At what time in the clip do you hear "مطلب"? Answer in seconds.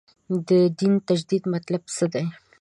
1.53-1.81